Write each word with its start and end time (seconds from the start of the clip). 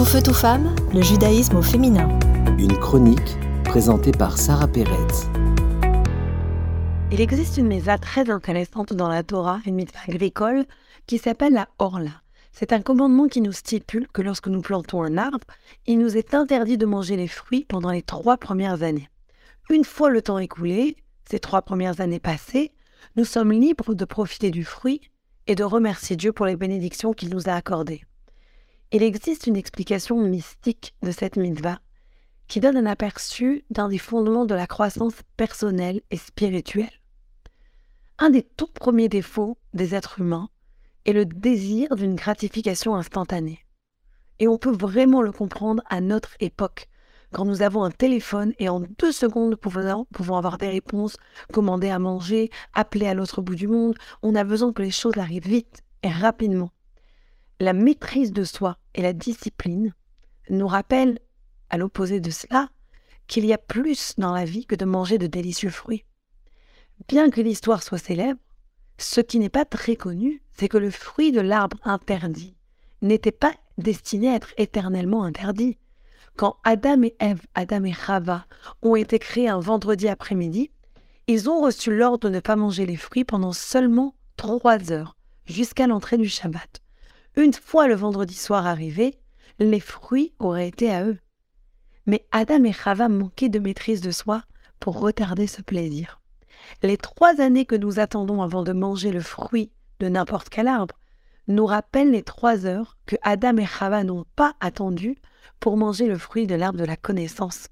Tout 0.00 0.06
feu, 0.06 0.22
tout 0.22 0.32
femme, 0.32 0.74
le 0.94 1.02
judaïsme 1.02 1.56
au 1.56 1.62
féminin. 1.62 2.08
Une 2.58 2.74
chronique 2.78 3.36
présentée 3.64 4.12
par 4.12 4.38
Sarah 4.38 4.66
Pérez. 4.66 4.96
Il 7.12 7.20
existe 7.20 7.58
une 7.58 7.66
mitzvah 7.66 7.98
très 7.98 8.30
intéressante 8.30 8.94
dans 8.94 9.10
la 9.10 9.22
Torah, 9.22 9.60
une 9.66 9.74
mitzvah 9.74 10.00
agricole, 10.08 10.64
qui 11.06 11.18
s'appelle 11.18 11.52
la 11.52 11.68
Orla. 11.78 12.22
C'est 12.50 12.72
un 12.72 12.80
commandement 12.80 13.28
qui 13.28 13.42
nous 13.42 13.52
stipule 13.52 14.08
que 14.08 14.22
lorsque 14.22 14.46
nous 14.46 14.62
plantons 14.62 15.02
un 15.02 15.18
arbre, 15.18 15.46
il 15.86 15.98
nous 15.98 16.16
est 16.16 16.32
interdit 16.32 16.78
de 16.78 16.86
manger 16.86 17.16
les 17.16 17.28
fruits 17.28 17.66
pendant 17.68 17.90
les 17.90 18.00
trois 18.00 18.38
premières 18.38 18.82
années. 18.82 19.10
Une 19.68 19.84
fois 19.84 20.08
le 20.08 20.22
temps 20.22 20.38
écoulé, 20.38 20.96
ces 21.30 21.40
trois 21.40 21.60
premières 21.60 22.00
années 22.00 22.20
passées, 22.20 22.72
nous 23.16 23.26
sommes 23.26 23.52
libres 23.52 23.92
de 23.92 24.06
profiter 24.06 24.50
du 24.50 24.64
fruit 24.64 25.02
et 25.46 25.54
de 25.54 25.62
remercier 25.62 26.16
Dieu 26.16 26.32
pour 26.32 26.46
les 26.46 26.56
bénédictions 26.56 27.12
qu'il 27.12 27.28
nous 27.28 27.50
a 27.50 27.52
accordées. 27.52 28.00
Il 28.92 29.04
existe 29.04 29.46
une 29.46 29.56
explication 29.56 30.16
mystique 30.20 30.96
de 31.04 31.12
cette 31.12 31.36
mitzvah 31.36 31.78
qui 32.48 32.58
donne 32.58 32.76
un 32.76 32.86
aperçu 32.86 33.64
d'un 33.70 33.88
des 33.88 33.98
fondements 33.98 34.46
de 34.46 34.54
la 34.56 34.66
croissance 34.66 35.14
personnelle 35.36 36.00
et 36.10 36.16
spirituelle. 36.16 36.90
Un 38.18 38.30
des 38.30 38.42
tout 38.42 38.66
premiers 38.66 39.08
défauts 39.08 39.56
des 39.74 39.94
êtres 39.94 40.20
humains 40.20 40.48
est 41.06 41.12
le 41.12 41.24
désir 41.24 41.94
d'une 41.94 42.16
gratification 42.16 42.96
instantanée. 42.96 43.64
Et 44.40 44.48
on 44.48 44.58
peut 44.58 44.74
vraiment 44.74 45.22
le 45.22 45.30
comprendre 45.30 45.84
à 45.88 46.00
notre 46.00 46.34
époque, 46.40 46.88
quand 47.32 47.44
nous 47.44 47.62
avons 47.62 47.84
un 47.84 47.92
téléphone 47.92 48.54
et 48.58 48.68
en 48.68 48.80
deux 48.80 49.12
secondes 49.12 49.54
pouvons, 49.54 50.04
pouvons 50.12 50.36
avoir 50.36 50.58
des 50.58 50.68
réponses, 50.68 51.16
commander 51.52 51.90
à 51.90 52.00
manger, 52.00 52.50
appeler 52.74 53.06
à 53.06 53.14
l'autre 53.14 53.40
bout 53.40 53.54
du 53.54 53.68
monde, 53.68 53.94
on 54.22 54.34
a 54.34 54.42
besoin 54.42 54.72
que 54.72 54.82
les 54.82 54.90
choses 54.90 55.16
arrivent 55.16 55.46
vite 55.46 55.84
et 56.02 56.10
rapidement 56.10 56.72
la 57.60 57.74
maîtrise 57.74 58.32
de 58.32 58.42
soi 58.42 58.78
et 58.94 59.02
la 59.02 59.12
discipline 59.12 59.94
nous 60.48 60.66
rappellent, 60.66 61.18
à 61.68 61.76
l'opposé 61.76 62.18
de 62.18 62.30
cela, 62.30 62.70
qu'il 63.26 63.44
y 63.44 63.52
a 63.52 63.58
plus 63.58 64.14
dans 64.18 64.32
la 64.32 64.44
vie 64.44 64.66
que 64.66 64.74
de 64.74 64.86
manger 64.86 65.18
de 65.18 65.28
délicieux 65.28 65.70
fruits. 65.70 66.04
Bien 67.06 67.30
que 67.30 67.40
l'histoire 67.40 67.82
soit 67.82 67.98
célèbre, 67.98 68.40
ce 68.98 69.20
qui 69.20 69.38
n'est 69.38 69.50
pas 69.50 69.66
très 69.66 69.94
connu, 69.94 70.42
c'est 70.56 70.68
que 70.68 70.78
le 70.78 70.90
fruit 70.90 71.32
de 71.32 71.40
l'arbre 71.40 71.76
interdit 71.84 72.56
n'était 73.02 73.30
pas 73.30 73.54
destiné 73.78 74.30
à 74.30 74.34
être 74.34 74.52
éternellement 74.56 75.22
interdit. 75.22 75.78
Quand 76.36 76.56
Adam 76.64 77.02
et 77.02 77.14
Ève, 77.18 77.42
Adam 77.54 77.84
et 77.84 77.92
Rava, 77.92 78.46
ont 78.82 78.96
été 78.96 79.18
créés 79.18 79.48
un 79.48 79.60
vendredi 79.60 80.08
après-midi, 80.08 80.70
ils 81.26 81.48
ont 81.48 81.60
reçu 81.60 81.94
l'ordre 81.94 82.28
de 82.28 82.34
ne 82.34 82.40
pas 82.40 82.56
manger 82.56 82.86
les 82.86 82.96
fruits 82.96 83.24
pendant 83.24 83.52
seulement 83.52 84.14
trois 84.36 84.92
heures, 84.92 85.16
jusqu'à 85.46 85.86
l'entrée 85.86 86.18
du 86.18 86.28
Shabbat. 86.28 86.82
Une 87.36 87.52
fois 87.52 87.86
le 87.86 87.94
vendredi 87.94 88.34
soir 88.34 88.66
arrivé, 88.66 89.18
les 89.58 89.80
fruits 89.80 90.34
auraient 90.38 90.68
été 90.68 90.90
à 90.90 91.04
eux. 91.04 91.18
Mais 92.06 92.26
Adam 92.32 92.64
et 92.64 92.72
Chava 92.72 93.08
manquaient 93.08 93.48
de 93.48 93.58
maîtrise 93.58 94.00
de 94.00 94.10
soi 94.10 94.42
pour 94.80 94.98
retarder 94.98 95.46
ce 95.46 95.62
plaisir. 95.62 96.20
Les 96.82 96.96
trois 96.96 97.40
années 97.40 97.66
que 97.66 97.76
nous 97.76 98.00
attendons 98.00 98.42
avant 98.42 98.64
de 98.64 98.72
manger 98.72 99.12
le 99.12 99.20
fruit 99.20 99.70
de 100.00 100.08
n'importe 100.08 100.48
quel 100.48 100.66
arbre 100.66 100.96
nous 101.46 101.66
rappellent 101.66 102.10
les 102.10 102.22
trois 102.22 102.66
heures 102.66 102.98
que 103.06 103.16
Adam 103.22 103.56
et 103.58 103.66
Chava 103.66 104.02
n'ont 104.02 104.24
pas 104.36 104.54
attendu 104.60 105.16
pour 105.60 105.76
manger 105.76 106.06
le 106.06 106.18
fruit 106.18 106.46
de 106.46 106.54
l'arbre 106.54 106.78
de 106.78 106.84
la 106.84 106.96
connaissance. 106.96 107.68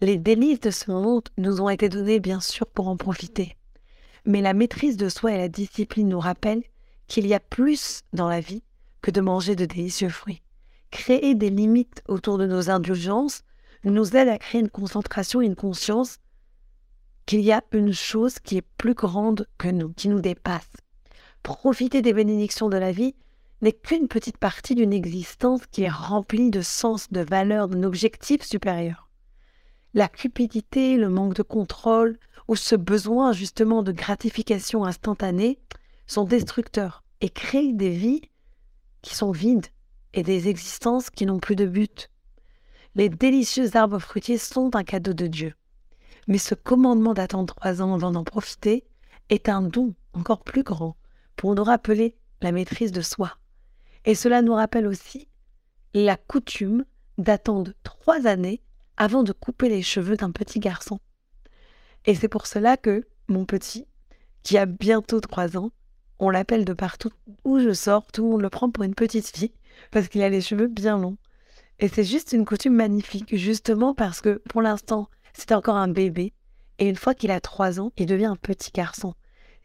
Les 0.00 0.16
délices 0.16 0.60
de 0.60 0.70
ce 0.70 0.90
monde 0.90 1.28
nous 1.36 1.60
ont 1.60 1.68
été 1.68 1.88
donnés 1.88 2.20
bien 2.20 2.40
sûr 2.40 2.66
pour 2.66 2.88
en 2.88 2.96
profiter. 2.96 3.56
Mais 4.24 4.40
la 4.40 4.54
maîtrise 4.54 4.96
de 4.96 5.08
soi 5.08 5.32
et 5.32 5.38
la 5.38 5.48
discipline 5.48 6.08
nous 6.08 6.20
rappellent 6.20 6.64
qu'il 7.06 7.26
y 7.26 7.34
a 7.34 7.40
plus 7.40 8.02
dans 8.12 8.28
la 8.28 8.40
vie 8.40 8.62
que 9.02 9.10
de 9.10 9.20
manger 9.20 9.56
de 9.56 9.64
délicieux 9.64 10.08
fruits. 10.08 10.42
Créer 10.90 11.34
des 11.34 11.50
limites 11.50 12.02
autour 12.08 12.38
de 12.38 12.46
nos 12.46 12.70
indulgences 12.70 13.42
nous 13.84 14.16
aide 14.16 14.28
à 14.28 14.38
créer 14.38 14.60
une 14.60 14.70
concentration 14.70 15.40
et 15.40 15.46
une 15.46 15.56
conscience 15.56 16.18
qu'il 17.26 17.40
y 17.40 17.52
a 17.52 17.62
une 17.72 17.92
chose 17.92 18.38
qui 18.38 18.56
est 18.56 18.66
plus 18.78 18.94
grande 18.94 19.46
que 19.58 19.68
nous, 19.68 19.92
qui 19.92 20.08
nous 20.08 20.20
dépasse. 20.20 20.70
Profiter 21.42 22.02
des 22.02 22.12
bénédictions 22.12 22.68
de 22.68 22.76
la 22.76 22.90
vie 22.90 23.14
n'est 23.60 23.72
qu'une 23.72 24.08
petite 24.08 24.38
partie 24.38 24.74
d'une 24.74 24.92
existence 24.92 25.66
qui 25.70 25.82
est 25.82 25.90
remplie 25.90 26.50
de 26.50 26.62
sens, 26.62 27.10
de 27.10 27.20
valeur, 27.20 27.68
d'un 27.68 27.82
objectif 27.82 28.42
supérieur. 28.42 29.08
La 29.94 30.08
cupidité, 30.08 30.96
le 30.96 31.08
manque 31.08 31.34
de 31.34 31.42
contrôle 31.42 32.18
ou 32.46 32.56
ce 32.56 32.76
besoin 32.76 33.32
justement 33.32 33.82
de 33.82 33.92
gratification 33.92 34.84
instantanée 34.84 35.58
sont 36.06 36.24
destructeurs 36.24 37.04
et 37.20 37.28
créent 37.28 37.72
des 37.72 37.90
vies 37.90 38.22
sont 39.14 39.30
vides 39.30 39.66
et 40.14 40.22
des 40.22 40.48
existences 40.48 41.10
qui 41.10 41.26
n'ont 41.26 41.38
plus 41.38 41.56
de 41.56 41.66
but. 41.66 42.10
Les 42.94 43.08
délicieux 43.08 43.76
arbres 43.76 43.98
fruitiers 43.98 44.38
sont 44.38 44.74
un 44.74 44.84
cadeau 44.84 45.12
de 45.12 45.26
Dieu. 45.26 45.54
Mais 46.26 46.38
ce 46.38 46.54
commandement 46.54 47.14
d'attendre 47.14 47.54
trois 47.54 47.80
ans 47.82 47.94
avant 47.94 48.10
d'en 48.10 48.24
profiter 48.24 48.84
est 49.30 49.48
un 49.48 49.62
don 49.62 49.94
encore 50.12 50.42
plus 50.42 50.62
grand 50.62 50.96
pour 51.36 51.54
nous 51.54 51.64
rappeler 51.64 52.16
la 52.42 52.52
maîtrise 52.52 52.92
de 52.92 53.00
soi. 53.00 53.38
Et 54.04 54.14
cela 54.14 54.42
nous 54.42 54.54
rappelle 54.54 54.86
aussi 54.86 55.28
la 55.94 56.16
coutume 56.16 56.84
d'attendre 57.18 57.72
trois 57.82 58.26
années 58.26 58.62
avant 58.96 59.22
de 59.22 59.32
couper 59.32 59.68
les 59.68 59.82
cheveux 59.82 60.16
d'un 60.16 60.30
petit 60.30 60.60
garçon. 60.60 60.98
Et 62.04 62.14
c'est 62.14 62.28
pour 62.28 62.46
cela 62.46 62.76
que 62.76 63.06
mon 63.28 63.44
petit, 63.44 63.86
qui 64.42 64.58
a 64.58 64.66
bientôt 64.66 65.20
trois 65.20 65.56
ans, 65.56 65.70
on 66.18 66.30
l'appelle 66.30 66.64
de 66.64 66.72
partout 66.72 67.10
où 67.44 67.58
je 67.60 67.72
sors, 67.72 68.06
tout 68.06 68.24
le 68.24 68.30
monde 68.30 68.42
le 68.42 68.50
prend 68.50 68.70
pour 68.70 68.84
une 68.84 68.94
petite 68.94 69.36
fille 69.36 69.52
parce 69.90 70.08
qu'il 70.08 70.22
a 70.22 70.28
les 70.28 70.40
cheveux 70.40 70.66
bien 70.66 70.98
longs. 70.98 71.16
Et 71.78 71.88
c'est 71.88 72.04
juste 72.04 72.32
une 72.32 72.44
coutume 72.44 72.74
magnifique, 72.74 73.36
justement 73.36 73.94
parce 73.94 74.20
que 74.20 74.42
pour 74.48 74.62
l'instant, 74.62 75.08
c'est 75.32 75.52
encore 75.52 75.76
un 75.76 75.88
bébé. 75.88 76.32
Et 76.78 76.88
une 76.88 76.96
fois 76.96 77.14
qu'il 77.14 77.30
a 77.30 77.40
trois 77.40 77.80
ans, 77.80 77.92
il 77.96 78.06
devient 78.06 78.26
un 78.26 78.36
petit 78.36 78.72
garçon. 78.72 79.14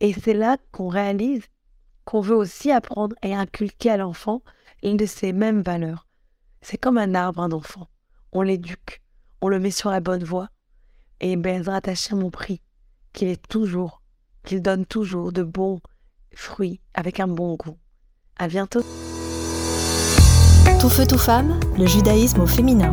Et 0.00 0.12
c'est 0.12 0.34
là 0.34 0.56
qu'on 0.72 0.88
réalise 0.88 1.44
qu'on 2.04 2.20
veut 2.20 2.34
aussi 2.34 2.72
apprendre 2.72 3.14
et 3.22 3.34
inculquer 3.34 3.90
à 3.90 3.96
l'enfant 3.96 4.42
une 4.82 4.96
de 4.96 5.06
ces 5.06 5.32
mêmes 5.32 5.62
valeurs. 5.62 6.08
C'est 6.62 6.78
comme 6.78 6.98
un 6.98 7.14
arbre, 7.14 7.40
un 7.40 7.52
enfant. 7.52 7.88
On 8.32 8.42
l'éduque, 8.42 9.02
on 9.40 9.48
le 9.48 9.60
met 9.60 9.70
sur 9.70 9.90
la 9.90 10.00
bonne 10.00 10.24
voie. 10.24 10.48
Et 11.20 11.36
ben, 11.36 11.62
rattacher 11.62 12.14
mon 12.16 12.30
prix, 12.30 12.60
qu'il 13.12 13.28
est 13.28 13.46
toujours, 13.48 14.02
qu'il 14.44 14.62
donne 14.62 14.86
toujours 14.86 15.32
de 15.32 15.42
bons 15.42 15.80
fruits 16.34 16.80
avec 16.94 17.20
un 17.20 17.28
bon 17.28 17.56
goût. 17.56 17.76
À 18.38 18.48
bientôt. 18.48 18.82
Tout 20.80 20.88
feu, 20.88 21.06
tout 21.06 21.18
femme, 21.18 21.60
le 21.76 21.86
judaïsme 21.86 22.40
au 22.40 22.46
féminin. 22.46 22.92